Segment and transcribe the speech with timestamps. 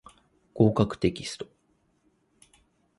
[0.55, 1.47] 合格テキスト